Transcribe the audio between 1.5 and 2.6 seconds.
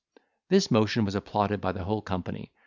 by the whole company.